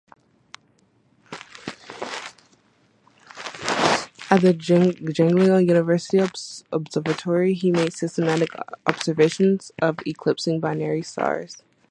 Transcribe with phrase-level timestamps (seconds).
[4.31, 6.17] At the Jagiellonian University
[6.71, 8.49] Observatory he made systematic
[8.87, 11.57] observations of eclipsing binary stars.